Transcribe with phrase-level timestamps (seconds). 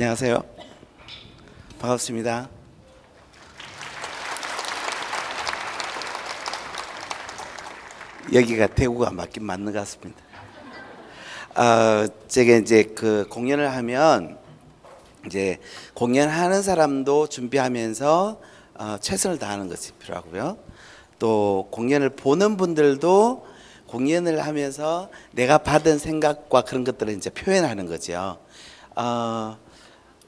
[0.00, 0.42] 안녕하세요.
[1.78, 2.48] 반갑습니다.
[8.32, 10.22] 여기가 대구가 맞긴 맞는 것 같습니다.
[11.54, 14.38] 어, 제가 이제 그 공연을 하면
[15.26, 15.58] 이제
[15.92, 18.40] 공연하는 사람도 준비하면서
[18.76, 20.56] 어, 최선을 다하는 것이 필요하고요.
[21.18, 23.46] 또 공연을 보는 분들도
[23.86, 28.38] 공연을 하면서 내가 받은 생각과 그런 것들을 이제 표현하는 거죠.
[28.96, 29.58] 어,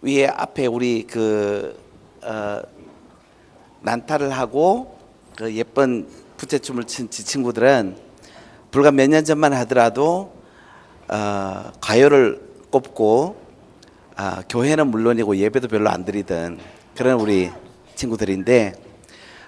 [0.03, 1.79] 위에 앞에 우리 그
[2.23, 2.61] 어,
[3.83, 4.99] 난타를 하고
[5.37, 7.97] 그 예쁜 부채춤을 춘 친구들은
[8.71, 10.33] 불과 몇 년 전만 하더라도
[11.09, 12.41] 어, 가요를
[12.71, 13.37] 꼽고
[14.17, 16.59] 아, 교회는 물론이고 예배도 별로 안 드리던
[16.97, 17.51] 그런 우리
[17.95, 18.73] 친구들인데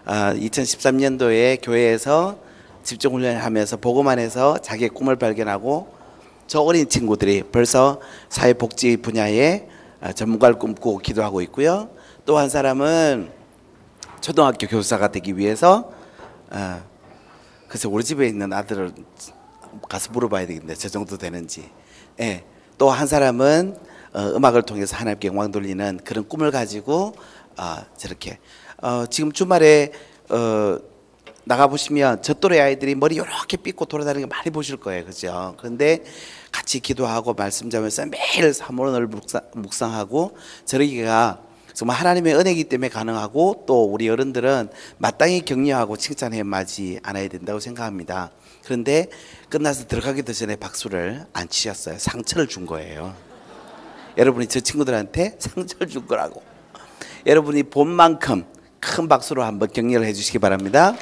[0.05, 2.39] 아, 2013년도에 교회에서
[2.83, 5.89] 집중 훈련을 하면서 보고만 해서 자기의 꿈을 발견하고
[6.47, 9.74] 저 어린 친구들이 벌써 사회복지 분야에 아,
[10.13, 11.89] 전문가를 꿈꾸고 기도하고 있고요.
[12.27, 13.31] 또 한 사람은
[14.21, 15.91] 초등학교 교사가 되기 위해서
[16.51, 16.83] 어,
[17.69, 18.93] 글쎄 우리 집에 있는 아들을
[19.89, 21.71] 가서 물어봐야 되겠는데 저 정도 되는지.
[22.21, 22.45] 예.
[22.79, 23.77] 또 한 사람은
[24.15, 27.15] 어, 음악을 통해서 하나님께 영광 돌리는 그런 꿈을 가지고
[27.57, 28.39] 아 저렇게
[28.83, 29.93] 어, 지금 주말에
[30.31, 30.79] 어,
[31.45, 35.55] 나가 보시면 저 또래 아이들이 머리 이렇게 삐고 돌아다니는 거 많이 보실 거예요, 그죠?
[35.59, 36.03] 그런데
[36.55, 41.41] 같이 기도하고 말씀 자면서 매일 사모를 묵상, 묵상 하고 저러기가
[41.73, 44.69] 정말 하나님의 은혜이기 때문에 가능하고 또 우리 어른들은
[44.99, 48.31] 마땅히 격려하고 칭찬해 마지 않아야 된다고 생각합니다.
[48.63, 49.09] 그런데
[49.49, 51.99] 끝나서 들어가기도 전에 박수를 안 치셨어요.
[51.99, 53.17] 상처를 준 거예요.
[54.17, 56.41] 여러분이 저 친구들한테 상처를 준 거라고.
[57.27, 58.45] 여러분이 본 만큼
[58.79, 60.95] 큰 박수로 한번 격려를 해주시기 바랍니다.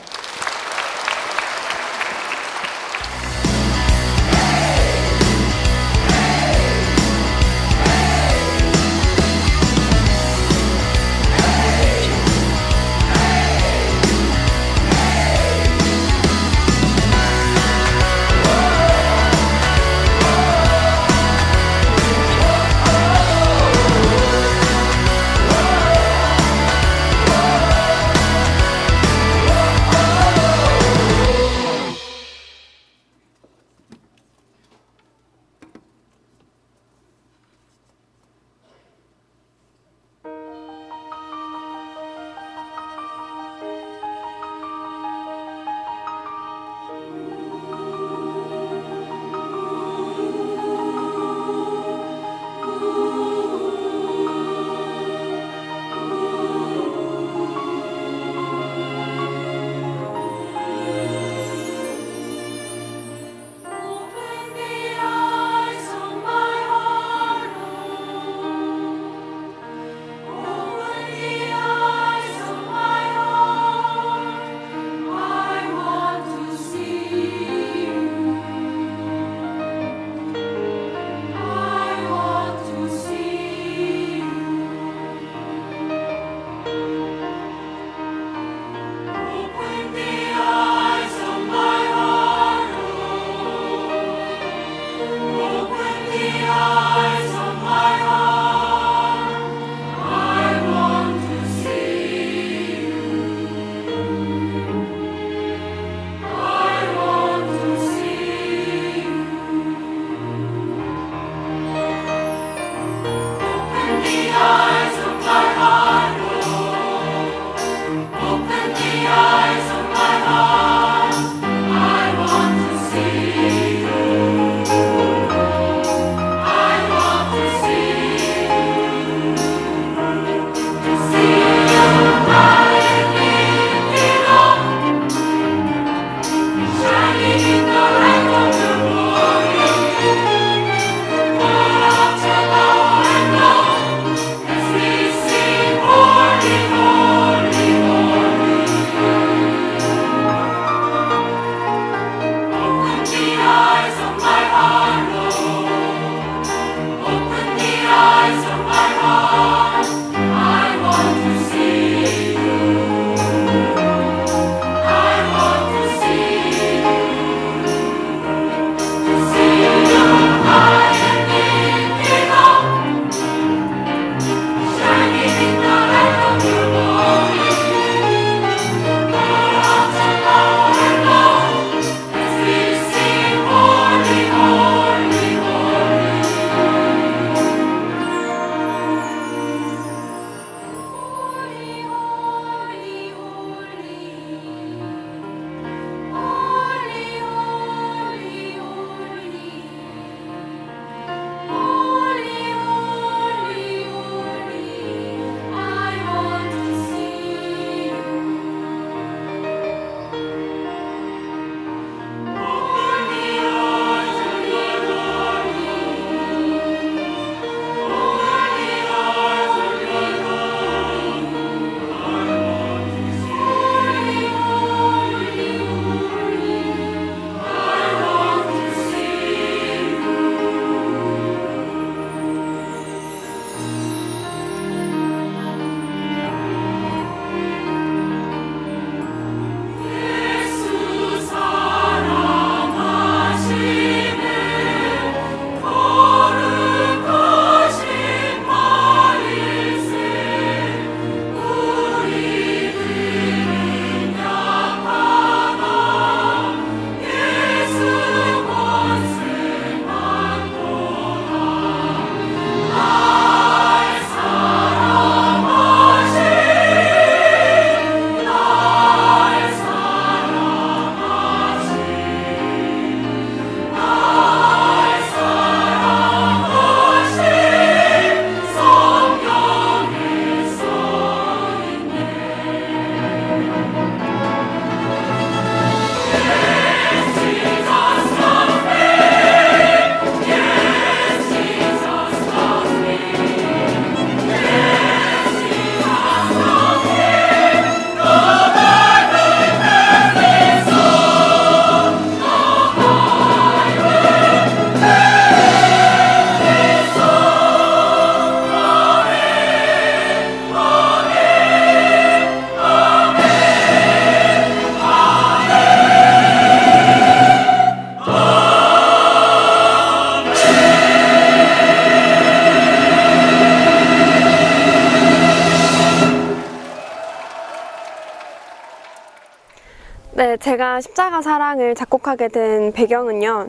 [330.63, 333.49] 제가 십자가 사랑을 작곡하게 된 배경은요.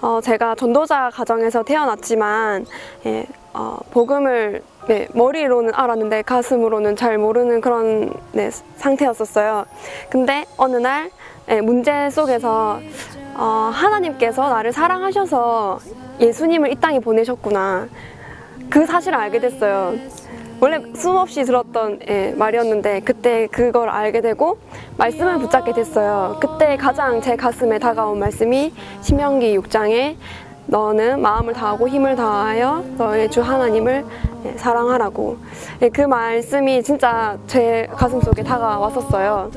[0.00, 2.64] 어, 제가 전도자 가정에서 태어났지만
[3.04, 9.66] 예, 어, 복음을 네, 머리로는 알았는데 가슴으로는 잘 모르는 그런 네, 상태였었어요.
[10.08, 11.10] 근데 어느 날
[11.50, 12.80] 예, 문제 속에서
[13.34, 15.80] 어, 하나님께서 나를 사랑하셔서
[16.20, 17.86] 예수님을 이 땅에 보내셨구나.
[18.70, 19.92] 그 사실을 알게 됐어요.
[20.58, 24.58] 원래 수없이 들었던 예, 말이었는데 그때 그걸 알게 되고
[24.96, 26.38] 말씀을 붙잡게 됐어요.
[26.40, 28.72] 그때 가장 제 가슴에 다가온 말씀이
[29.02, 30.16] 신명기 6장에
[30.66, 34.04] 너는 마음을 다하고 힘을 다하여 너의 주 하나님을
[34.46, 35.36] 예, 사랑하라고
[35.82, 39.50] 예, 그 말씀이 진짜 제 가슴 속에 다가왔었어요.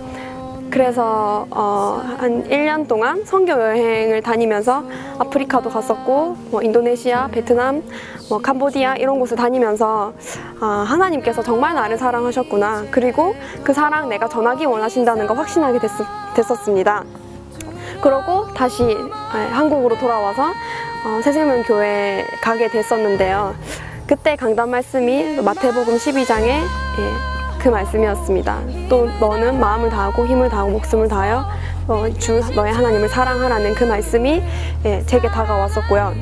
[0.69, 4.83] 그래서 어, 한 1년 동안 선교 여행을 다니면서
[5.17, 7.83] 아프리카도 갔었고 뭐 인도네시아, 베트남,
[8.29, 10.13] 뭐 캄보디아 이런 곳을 다니면서
[10.59, 12.85] 아, 하나님께서 정말 나를 사랑하셨구나.
[12.91, 15.89] 그리고 그 사랑 내가 전하기 원하신다는 거 확신하게 됐,
[16.35, 17.03] 됐었습니다.
[18.01, 23.55] 그러고 다시 예, 한국으로 돌아와서 어, 새생명 교회 가게 됐었는데요.
[24.05, 28.60] 그때 강단 말씀이 마태복음 12장에 예, 그 말씀이었습니다.
[28.89, 31.46] 또 너는 마음을 다하고 힘을 다하고 목숨을 다하여
[31.88, 34.42] 어, 주 너의 하나님을 사랑하라는 그 말씀이
[34.86, 36.13] 예, 제게 다가왔었고요.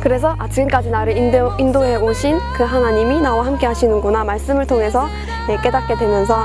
[0.00, 5.08] 그래서 아, 지금까지 나를 인도, 인도해 오신 그 하나님이 나와 함께 하시는구나 말씀을 통해서
[5.48, 6.44] 예, 깨닫게 되면서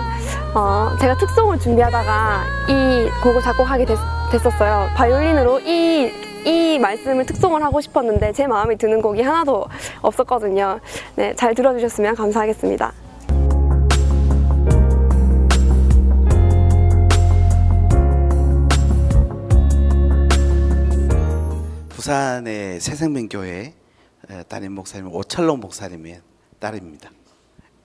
[0.54, 3.98] 어, 제가 특송을 준비하다가 이 곡을 작곡하게 됐,
[4.32, 4.90] 됐었어요.
[4.96, 6.12] 바이올린으로 이,
[6.46, 9.66] 이 말씀을 특송을 하고 싶었는데 제 마음에 드는 곡이 하나도
[10.02, 10.80] 없었거든요.
[11.16, 12.94] 네, 잘 들어주셨으면 감사하겠습니다.
[22.00, 23.74] 부산의 새생명교회
[24.30, 26.22] 에, 담임 목사님 오철롱 목사님의
[26.58, 27.12] 딸입니다.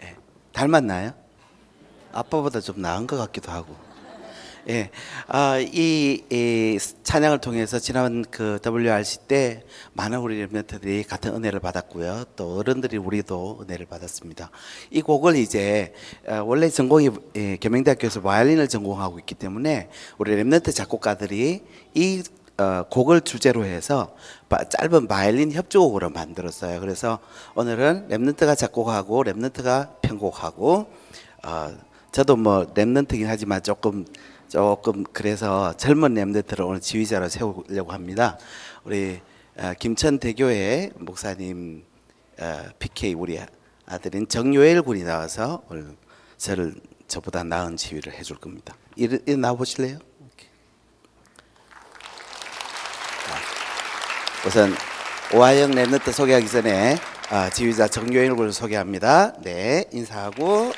[0.04, 0.14] 예,
[0.52, 1.14] 닮았나요?
[2.12, 3.75] 아빠보다 좀 나은 것 같기도 하고.
[4.68, 4.90] 예,
[5.26, 12.26] 아, 이, 이 찬양을 통해서 지난 그 WRC 때 많은 우리 랩런트들이 같은 은혜를 받았고요.
[12.37, 14.52] 또 어른들이 우리도 은혜를 받았습니다.
[14.92, 15.92] 이 곡을 이제
[16.28, 22.23] 어, 원래 전공이 예, 겸행대학교에서 바이올린을 전공하고 있기 때문에 우리 remnant 작곡가들이 이
[22.56, 24.14] 어, 곡을 주제로 해서
[24.49, 26.80] 바, 짧은 바이올린 협주곡으로 만들었어요.
[26.80, 27.18] 그래서
[27.54, 30.87] 오늘은 remnant가 작곡하고 remnant가 편곡하고
[31.44, 31.76] 어,
[32.12, 34.04] 저도 뭐 remnant긴 하지만 조금
[34.49, 38.38] 조금 그래서 젊은 remnant를 오늘 지휘자로 세우려고 합니다.
[38.84, 39.20] 우리
[39.56, 41.84] 어, 김천대교회 목사님
[42.38, 43.40] 어, PK 우리
[43.87, 45.96] 아들인 정요엘 군이 나와서 오늘
[46.37, 46.75] 저를
[47.08, 48.76] 저보다 나은 지휘를 해줄 겁니다.
[48.94, 49.99] 일, 일 나와 보실래요?
[54.47, 54.75] 우선
[55.33, 56.99] 오하영 랩너트 소개하기 전에
[57.31, 57.89] 아, 지휘자
[58.37, 59.33] 군을 소개합니다.
[59.43, 60.73] 네, 인사하고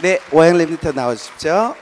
[0.00, 1.74] 네, 오하영 랩너트 나와주십시오.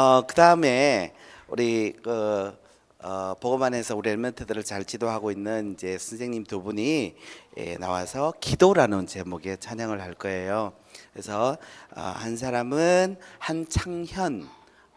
[0.00, 1.12] 어, 그 다음에
[1.46, 2.58] 우리 그
[3.00, 7.14] 어, 보고만에서 우리 엘멘트들을 잘 지도하고 있는 이제 선생님 두 분이
[7.58, 10.72] 예, 나와서 기도라는 제목의 찬양을 할 거예요.
[11.12, 11.58] 그래서
[11.94, 14.48] 어, 한 사람은 한창현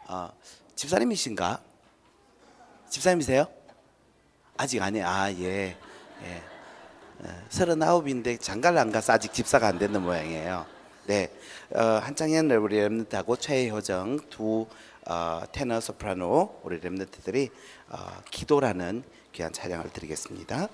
[0.08, 0.30] 어,
[0.74, 1.60] 집사님이신가?
[2.88, 3.46] 집사님이세요?
[4.56, 5.06] 아직 아니에요.
[5.06, 5.76] 아 예.
[6.24, 6.42] 예.
[7.50, 10.64] 서른아홉인데 장가를 안 가서 아직 집사가 안 되는 모양이에요.
[11.06, 11.30] 네,
[11.74, 14.66] 어, 한창현 우리 랩런트하고 최효정 두
[15.06, 17.50] 어, 테너 소프라노 우리 랩런트들이
[17.90, 17.96] 어,
[18.30, 20.68] 기도라는 귀한 찬양을 드리겠습니다.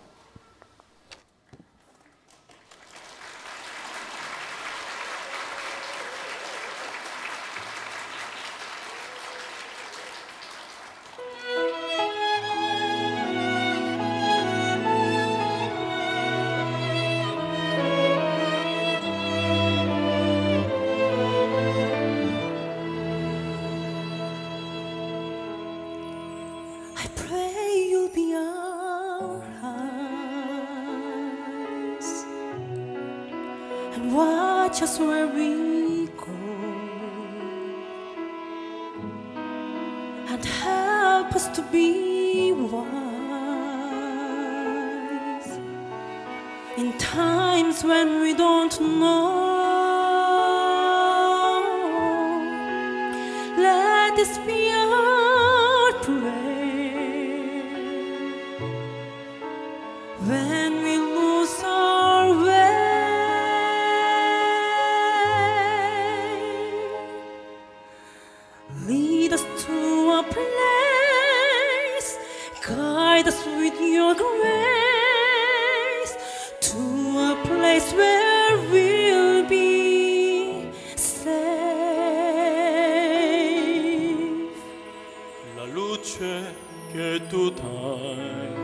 [87.51, 88.55] you time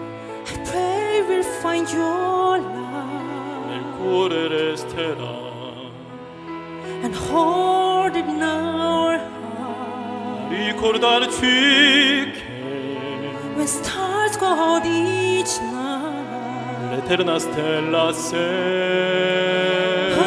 [0.47, 3.67] I pray we'll find your love.
[3.69, 5.45] Nel cuore resterà.
[7.03, 10.51] And hold it in our heart.
[10.51, 12.45] Ricordarci che
[13.57, 16.91] When stars go out each night.
[16.91, 20.21] L'eterna stella sei oh.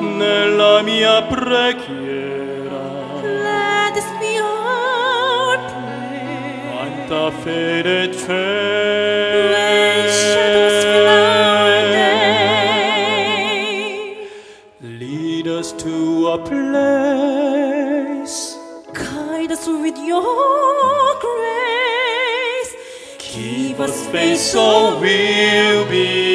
[0.00, 2.35] Nella mia preghiera.
[7.46, 7.54] Quanta
[8.14, 8.16] fede
[9.52, 11.70] When shadows fill our
[13.20, 14.28] day,
[14.80, 18.56] Lead us to a place.
[18.92, 20.22] guide us with your
[21.26, 22.72] grace.
[23.18, 26.25] Give us faith so we'll be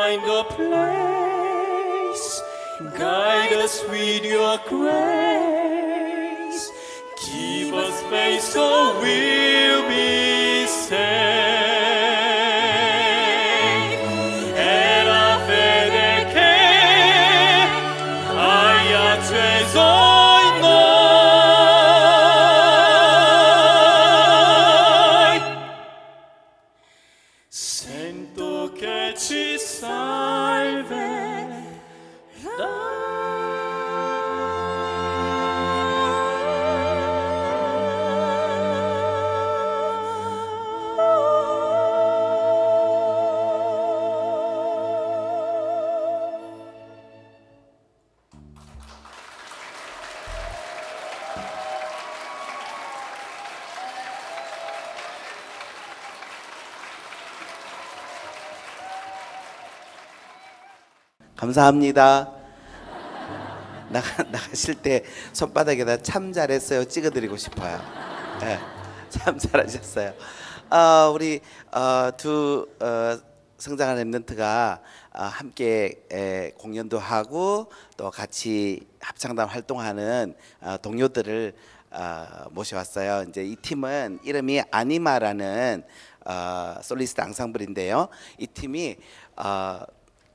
[0.00, 2.26] find a place,
[2.98, 6.62] guide us with your grace.
[7.26, 11.59] Give us faith so we'll be safe.
[61.60, 62.32] 감사합니다.
[63.90, 67.78] 나가 나가실 때 손바닥에다 참 잘했어요 찍어드리고 싶어요.
[68.42, 68.58] 예,
[69.10, 70.14] 참 잘하셨어요.
[70.70, 73.18] 어, 우리 어, 두 어,
[73.58, 74.80] 성장한 랩런트가
[75.12, 81.52] 어, 함께 에, 공연도 하고 또 같이 합창단 활동하는 어, 동료들을
[81.90, 83.26] 어, 모셔왔어요.
[83.28, 85.82] 이제 이 팀은 이름이 아니마라는
[86.24, 88.08] 어, 솔리스트 앙상블인데요.
[88.38, 88.96] 이 팀이
[89.36, 89.80] 어,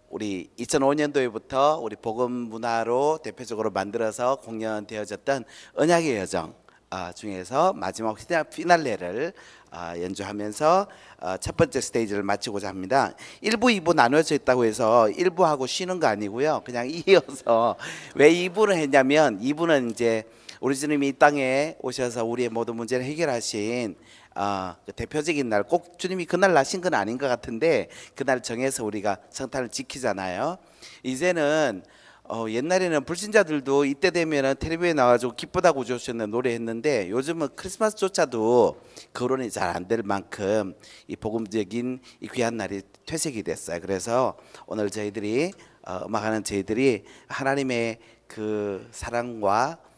[0.09, 5.43] 우리 2005년도에부터 우리 복음 문화로 대표적으로 만들어서 공연되어졌던
[5.75, 6.53] 언약의 여정
[6.89, 8.15] 아, 중에서 마지막
[8.49, 9.33] 피날레를
[9.71, 10.87] 아, 연주하면서
[11.19, 13.13] 어, 첫 번째 스테이지를 마치고자 합니다.
[13.43, 16.61] 1부, 2부 나눠져 있다고 해서 1부하고 쉬는 거 아니고요.
[16.63, 17.75] 그냥 이어서
[18.15, 20.23] 왜 2부를 했냐면 2부는 이제
[20.61, 23.95] 우리 주님이 이 땅에 오셔서 우리의 모든 문제를 해결하신
[24.35, 29.17] 어, 그 대표적인 날 꼭 주님이 그날 나신 건 아닌 것 같은데 그날 정해서 우리가
[29.29, 30.57] 성탄을 지키잖아요.
[31.03, 31.83] 이제는
[32.27, 38.81] 어, 옛날에는 불신자들도 이때 되면은 텔레비에 나와가지고 기쁘다고 주셨는 노래했는데 요즘은 크리스마스조차도
[39.13, 40.73] 거론이 잘 안 될 만큼
[41.07, 43.79] 이 복음적인 이 귀한 날이 퇴색이 됐어요.
[43.79, 45.51] 그래서 오늘 저희들이
[45.87, 49.94] 어, 음악하는 저희들이 하나님의 그 사랑과 어,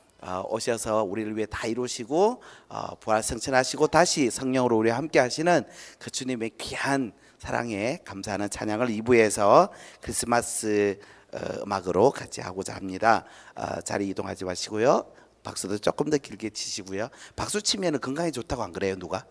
[0.50, 5.64] 오셔서 우리를 위해 다 이루시고 어, 부활 성천하시고 다시 성령으로 우리와 함께 하시는
[6.00, 9.70] 그 주님의 귀한 사랑에 감사하는 찬양을 2부에서
[10.02, 11.00] 크리스마스
[11.34, 13.26] 어, 음악으로 같이 하고자 합니다.
[13.56, 15.12] 어, 자리 이동하지 마시고요.
[15.44, 17.10] 박수도 조금 더 길게 치시고요.
[17.36, 19.26] 박수 치면은 건강에 좋다고 안 그래요, 누가?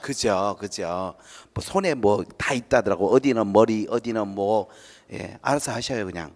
[0.00, 1.14] 그죠, 그죠.
[1.54, 3.12] 뭐 손에 뭐 다 있다더라고.
[3.14, 4.68] 어디는 머리, 어디는 뭐,
[5.12, 6.34] 예, 알아서 하셔요, 그냥.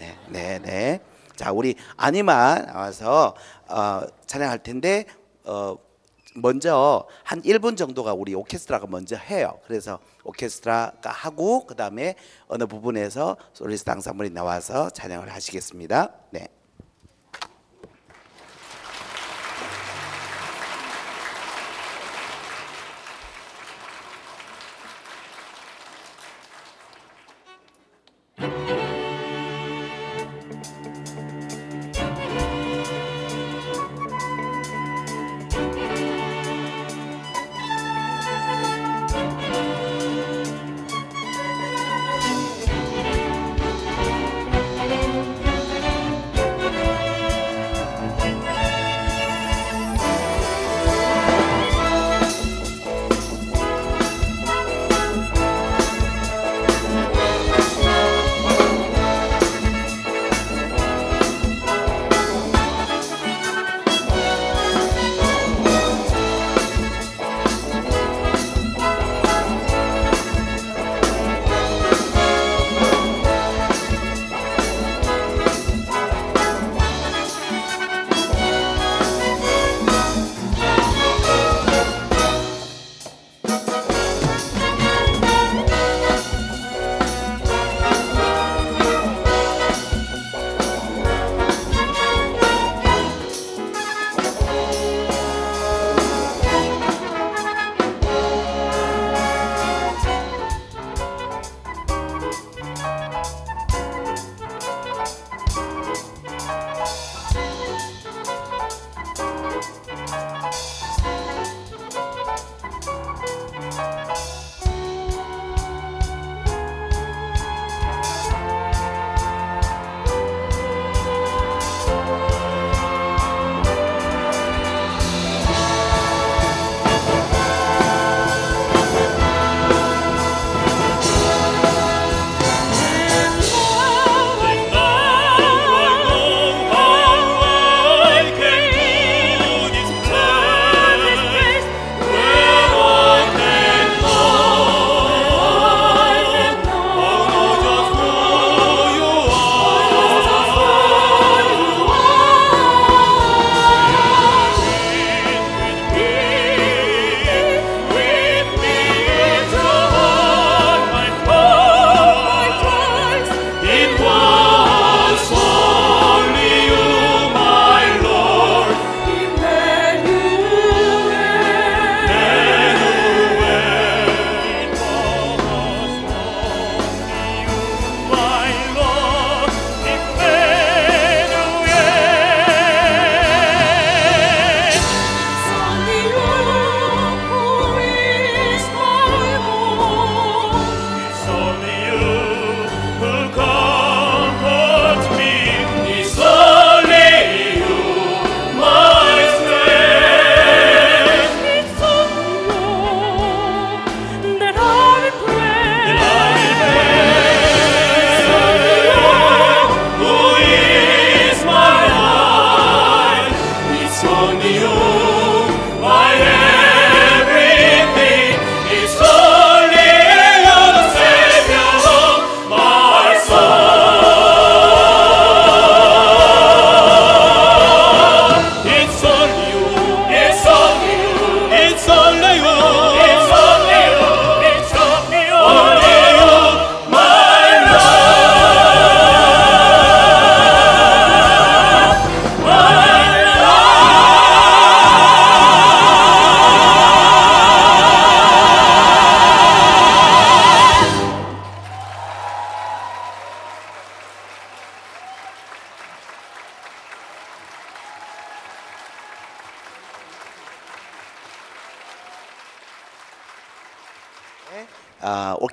[0.00, 1.00] 예, 네, 네.
[1.40, 3.34] 자, 우리 아니만 나와서
[3.66, 5.06] 어, 찬양할 텐데
[5.44, 5.74] 어,
[6.34, 9.58] 먼저 한 1분 정도가 우리 오케스트라가 먼저 해요.
[9.66, 12.14] 그래서 오케스트라가 하고 그 다음에
[12.46, 16.12] 어느 부분에서 솔리스트 앙상블이 나와서 찬양을 하시겠습니다.
[16.28, 16.48] 네.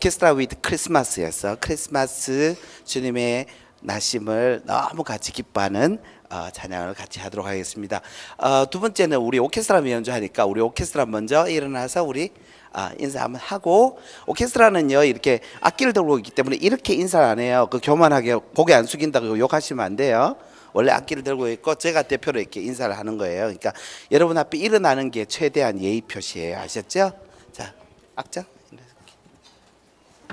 [0.07, 1.57] 오케스트라 with 크리스마스였어.
[1.59, 3.45] 크리스마스 주님의
[3.81, 8.01] 나심을 너무 같이 기뻐하는 어, 찬양을 같이 하도록 하겠습니다.
[8.37, 12.31] 어, 두 번째는 우리 오케스트라 연주하니까 우리 오케스트라 먼저 일어나서 우리
[12.71, 17.67] 아, 인사 한번 하고 오케스트라는요 이렇게 악기를 들고 있기 때문에 이렇게 인사를 안 해요.
[17.69, 20.37] 그 교만하게 고개 안 숙인다고 욕하시면 안 돼요.
[20.71, 23.41] 원래 악기를 들고 있고 제가 대표로 이렇게 인사를 하는 거예요.
[23.41, 23.73] 그러니까
[24.11, 26.59] 여러분 앞에 일어나는 게 최대한 예의 표시예요.
[26.59, 27.11] 아셨죠?
[27.51, 27.73] 자,
[28.15, 28.56] 악장.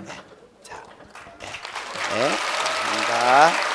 [0.03, 0.13] 네,
[0.63, 0.75] 자,
[1.41, 1.49] 네,
[2.15, 3.74] 네, 감사합니다.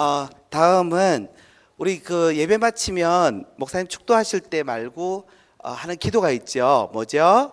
[0.00, 1.28] 어, 다음은
[1.76, 5.28] 우리 그 예배 마치면 목사님 축도하실 때 말고
[5.58, 6.88] 어, 하는 기도가 있죠.
[6.94, 7.52] 뭐죠?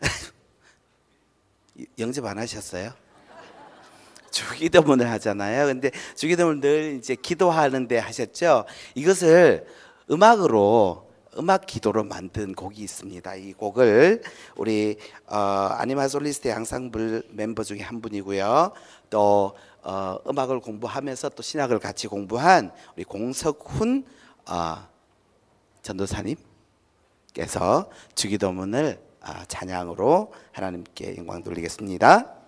[2.00, 2.90] 영접 안 하셨어요?
[4.32, 5.66] 주기도문을 하잖아요.
[5.66, 8.64] 근데 주기도문을 늘 이제 기도하는데 하셨죠.
[8.96, 9.68] 이것을
[10.10, 13.34] 음악으로 음악 기도로 만든 곡이 있습니다.
[13.36, 14.22] 이 곡을
[14.56, 14.96] 우리
[15.26, 18.72] 어, 아니마 솔리스트 양상불 멤버 중에 한 분이고요.
[19.10, 24.04] 또 어, 음악을 공부하면서 또 신학을 같이 공부한 우리 공석훈
[24.48, 24.88] 어,
[25.82, 26.40] 전도사님께서
[28.14, 32.39] 주기도문을 아, 찬양으로 하나님께 영광 돌리겠습니다.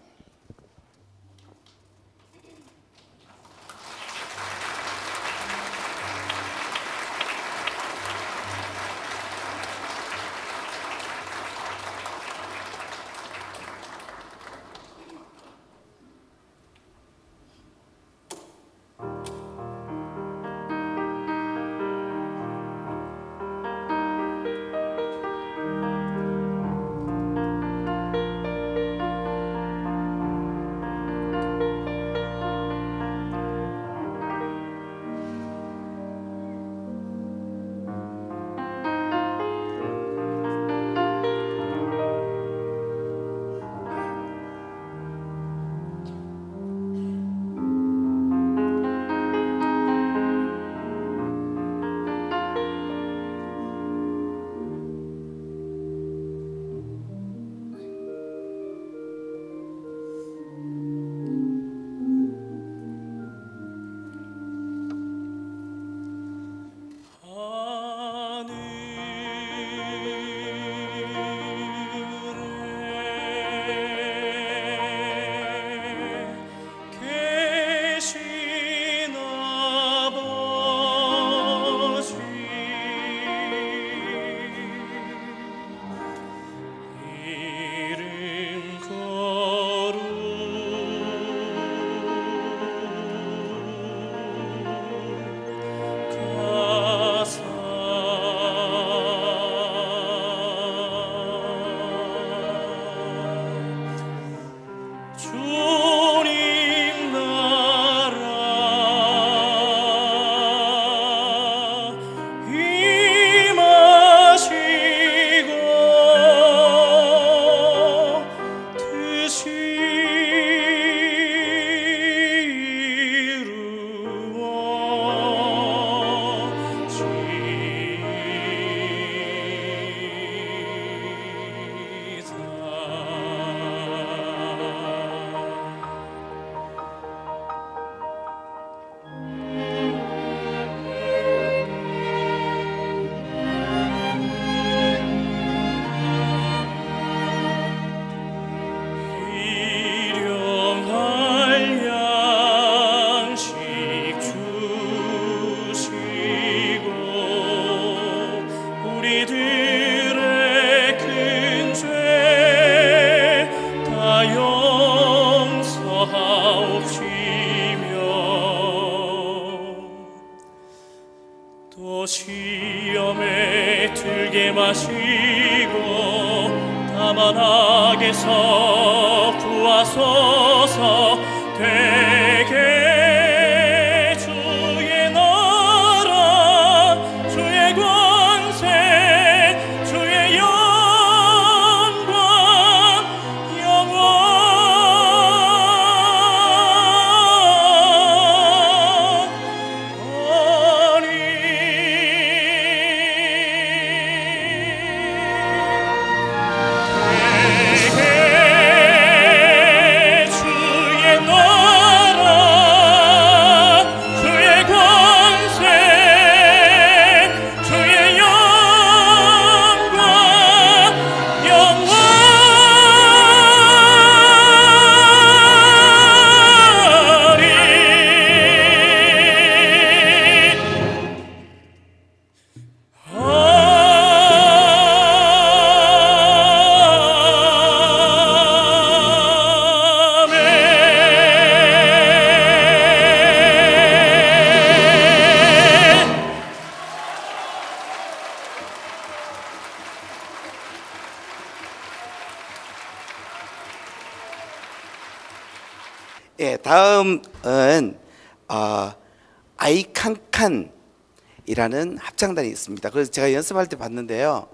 [261.52, 262.90] 이칸칸이라는 합창단이 있습니다.
[262.90, 264.48] 그래서 제가 연습할 때 봤는데요.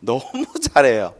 [0.00, 0.22] 너무
[0.62, 1.14] 잘해요.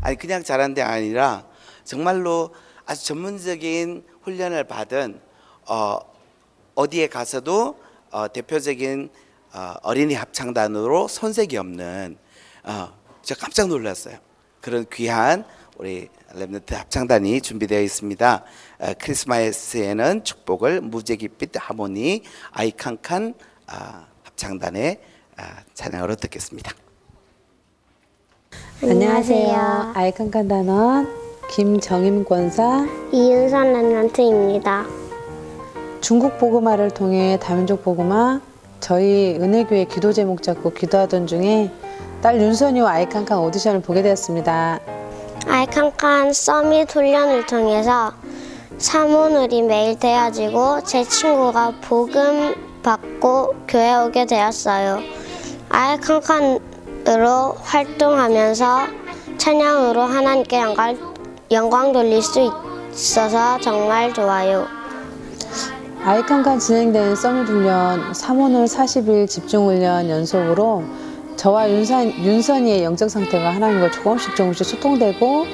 [0.00, 1.46] 아니 그냥 잘한 게 아니라
[1.84, 5.20] 정말로 아주 전문적인 훈련을 받은
[5.68, 5.98] 어,
[6.74, 7.78] 어디에 가서도
[8.10, 9.10] 어, 대표적인
[9.54, 12.18] 어, 어린이 합창단으로 손색이 없는
[12.64, 14.18] 어, 제가 깜짝 놀랐어요.
[14.60, 15.44] 그런 귀한
[15.76, 18.44] 우리 랩너트 합창단이 준비되어 있습니다.
[18.78, 22.22] 어, 크리스마스에는 축복을 무지개빛 하모니
[22.52, 23.34] 아이칸칸
[23.66, 24.98] 아, 합창단의
[25.36, 25.42] 아,
[25.74, 26.72] 찬양으로 듣겠습니다.
[28.82, 29.92] 안녕하세요.
[29.94, 31.08] 아이칸칸 단원
[31.50, 34.86] 김정임 권사 이윤선 랩런트입니다.
[36.00, 38.40] 중국 복음화를 통해 다민족 복음화
[38.80, 41.70] 저희 은혜교회 기도 제목 잡고 기도하던 중에
[42.20, 44.80] 딸 윤선이와 아이칸칸 오디션을 보게 되었습니다.
[45.46, 48.12] 아이칸칸 서밋 훈련을 통해서
[48.78, 55.00] 사모늘이 매일 되어지고 제 친구가 복음 받고 교회 오게 되었어요.
[55.68, 58.80] 아이칸칸으로 활동하면서
[59.38, 61.14] 찬양으로 하나님께 영광,
[61.50, 62.52] 영광 돌릴 수
[62.92, 64.66] 있어서 정말 좋아요.
[66.04, 70.82] 아이칸칸 진행되는 서밋 훈련 3오늘 40일 집중 훈련 연속으로
[71.36, 75.46] 저와 윤선, 윤선이의 영적 상태가 하나님과 조금씩 조금씩 소통되고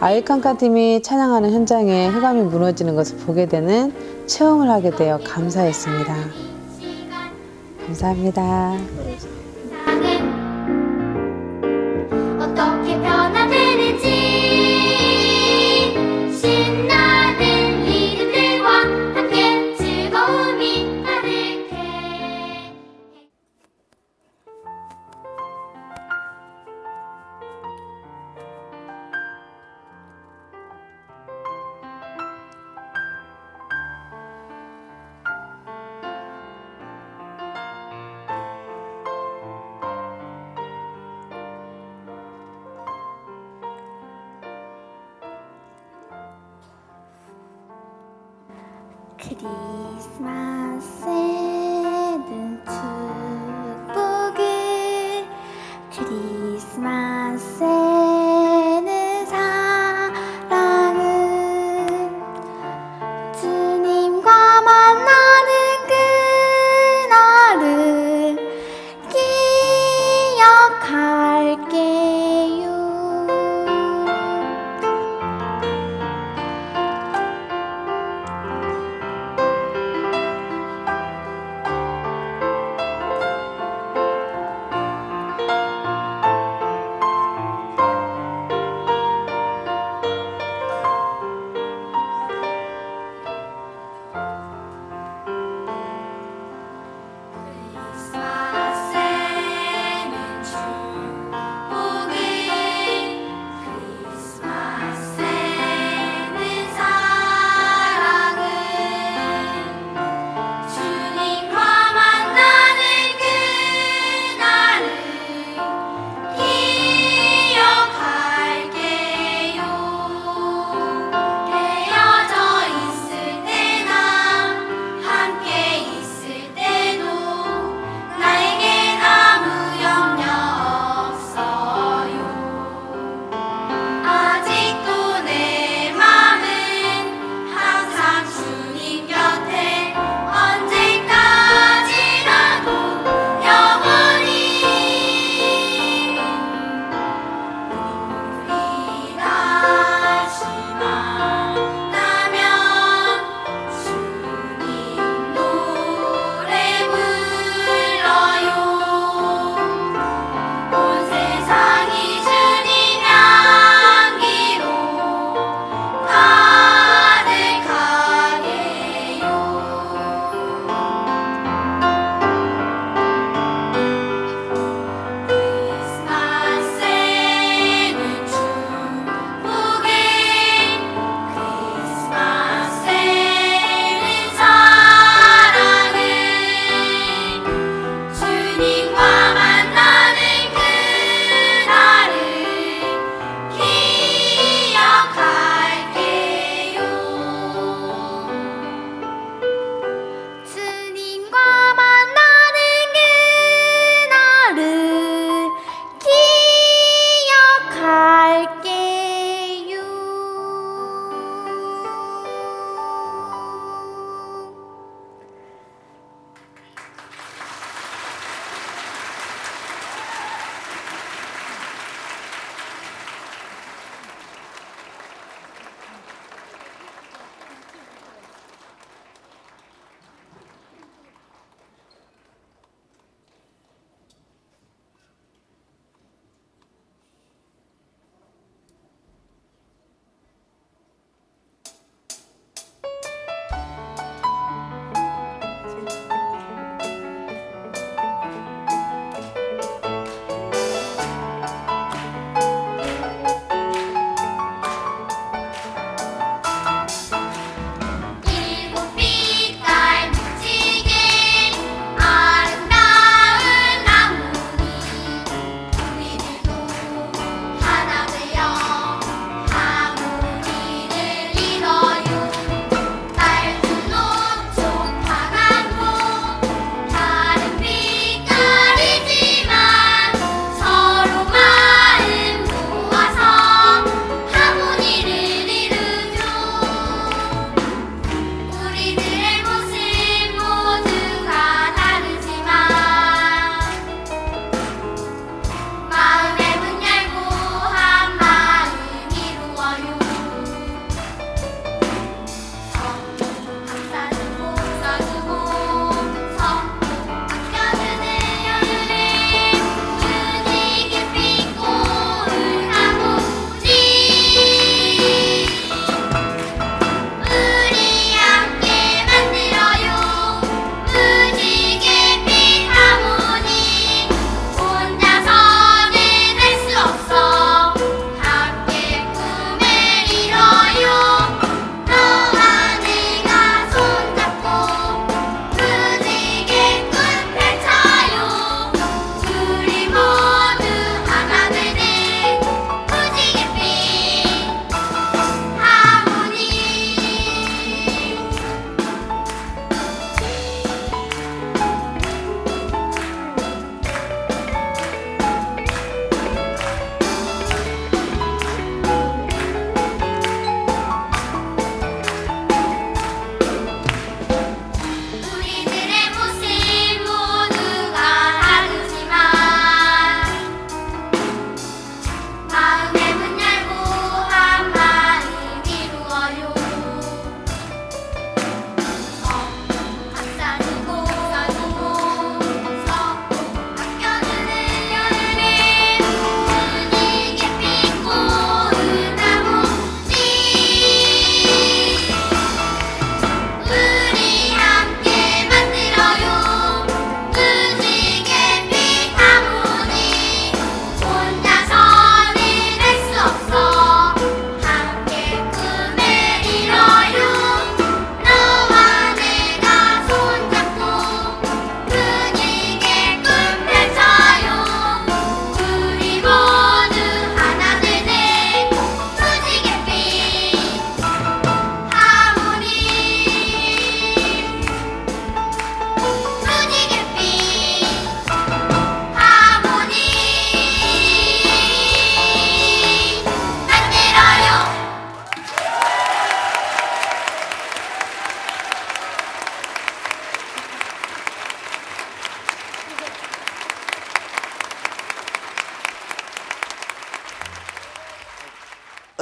[0.00, 3.92] 아이칸칸 팀이 찬양하는 현장에 흑암이 무너지는 것을 보게 되는
[4.26, 6.55] 체험을 하게 되어 감사했습니다.
[7.96, 8.76] 감사합니다.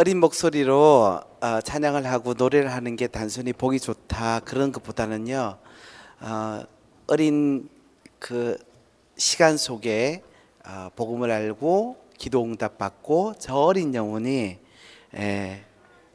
[0.04, 5.56] 어린 목소리로 어, 찬양을 하고 노래를 하는 게 단순히 보기 좋다 그런 것보다는요
[6.20, 6.62] 어,
[7.06, 7.70] 어린
[8.18, 8.58] 그
[9.16, 10.22] 시간 속에
[10.66, 14.58] 어, 복음을 알고 기도 응답 받고 저 어린 영혼이
[15.16, 15.64] 에,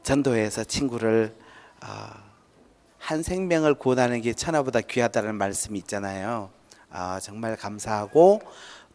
[0.04, 1.34] 전도해서 친구를
[1.84, 1.88] 어,
[2.96, 6.50] 한 생명을 구원하는 게 천하보다 귀하다는 말씀이 있잖아요.
[6.90, 8.40] 아, 정말 감사하고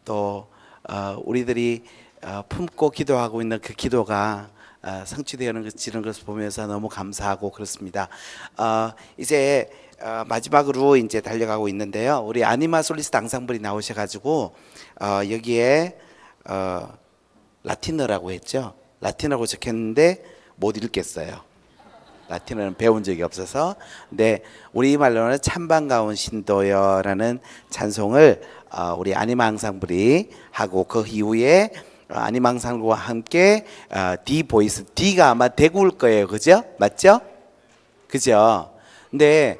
[0.06, 0.48] 또
[0.88, 1.84] 어, 우리들이
[2.24, 4.55] 어, 품고 기도하고 있는 그 기도가 어,
[5.04, 8.08] 성취되는 것지는 것을 보면서 너무 감사하고 그렇습니다.
[8.56, 9.70] 어, 이제
[10.00, 12.22] 어, 마지막으로 이제 달려가고 있는데요.
[12.24, 14.54] 우리 아니마 솔리스트 앙상블이 나오셔가지고
[15.00, 15.98] 어, 여기에
[16.48, 16.88] 어,
[17.64, 18.74] 라틴어라고 했죠.
[19.00, 20.24] 라틴어라고 적혔는데
[20.56, 21.40] 못 읽겠어요.
[22.28, 23.76] 라틴어는 배운 적이 없어서
[24.08, 31.70] 근데 우리 말로는 찬반가운 신도여라는 찬송을 어, 우리 아니마 앙상블이 하고 그 이후에
[32.08, 37.20] 어, 아니마 앙상블과 함께 어, D Voice D가 아마 대구일 거예요 그죠 맞죠
[38.08, 38.70] 그죠
[39.10, 39.58] 근데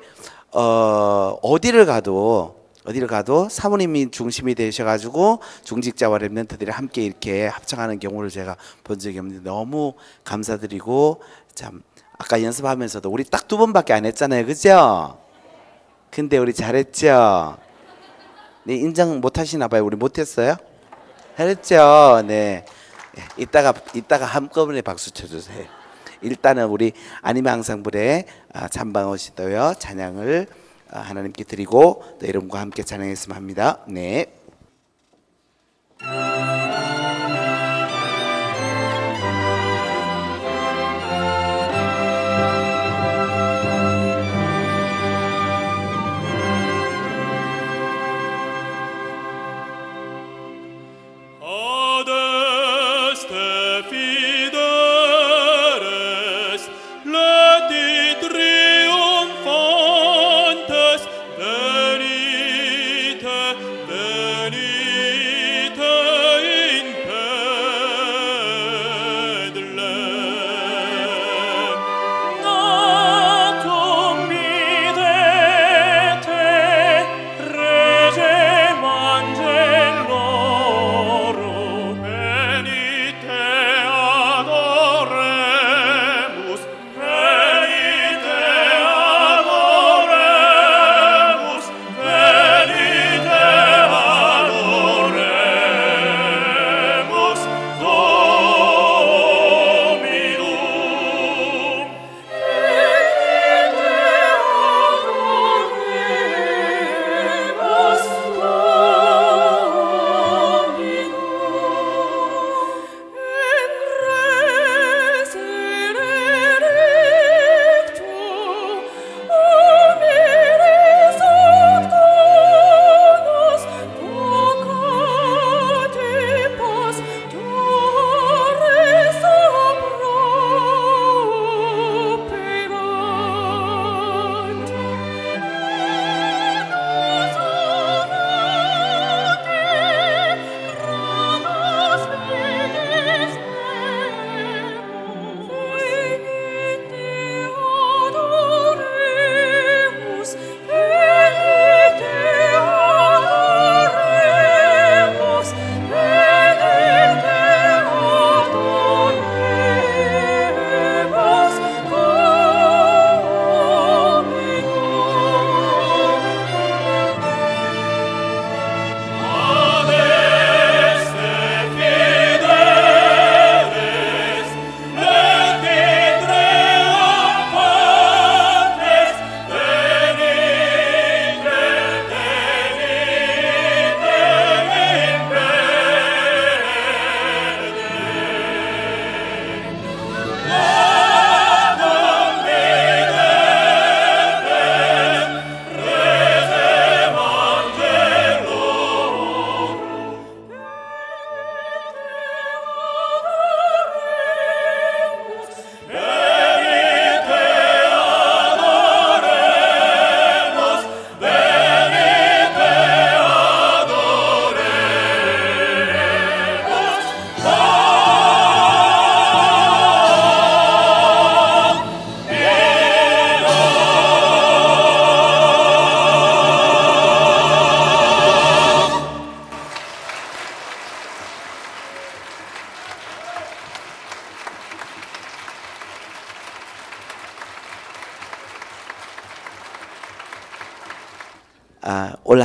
[0.53, 8.57] 어, 어디를 가도 어디를 가도 사모님이 중심이 되셔가지고 중직자와 remnant들이 함께 이렇게 합창하는 경우를 제가
[8.85, 11.21] 본 적이 없는데 너무 감사드리고
[11.57, 11.83] 참
[12.17, 15.19] 아까 연습하면서도 우리 딱 두 번밖에 안 했잖아요, 그죠?
[16.11, 17.57] 근데 우리 잘했죠.
[18.65, 19.85] 네 인정 못 하시나 봐요.
[19.85, 20.57] 우리 못했어요?
[21.37, 22.23] 잘했죠.
[22.27, 22.65] 네.
[23.19, 25.67] 예, 이따가 이따가 한꺼번에 박수 쳐주세요.
[26.23, 28.25] 일단은 우리 아니메 앙상블의
[28.55, 30.47] 아, 찬방오시도요 찬양을
[30.91, 33.81] 아, 하나님께 드리고 또 여러분과 함께 찬양했으면 합니다.
[33.87, 34.33] 네.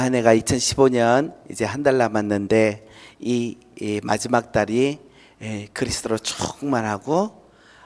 [0.02, 2.88] 한 해가 2015년 이제 한 달 남았는데
[3.20, 5.00] 이, 이 마지막 달이
[5.42, 7.42] 예, 그리스도로 충만하고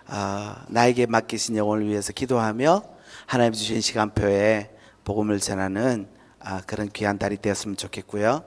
[0.08, 2.84] 아, 나에게 맡기신 영혼을 위해서 기도하며
[3.26, 4.70] 하나님 주신 시간표에
[5.04, 6.08] 복음을 전하는
[6.40, 8.44] 아, 그런 귀한 달이 되었으면 좋겠고요.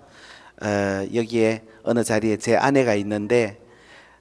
[0.62, 0.66] 어,
[1.14, 3.60] 여기에 어느 자리에 제 아내가 있는데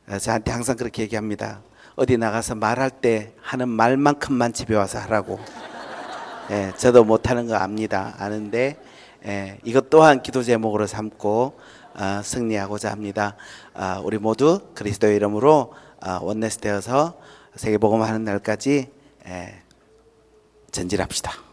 [0.09, 1.61] 어, 저한테 항상 그렇게 얘기합니다.
[1.95, 5.39] 어디 나가서 말할 때 하는 말만큼만 집에 와서 하라고.
[6.51, 8.15] 예, 저도 못하는 거 압니다.
[8.17, 8.77] 아는데
[9.25, 11.59] 예, 이것 또한 기도 제목으로 삼고
[11.95, 13.35] 어, 승리하고자 합니다.
[13.73, 17.19] 아, 우리 모두 그리스도의 이름으로 아, 원내스 되어서
[17.55, 18.91] 세계복음하는 날까지
[19.27, 19.61] 예,
[20.71, 21.46] 전진합시다.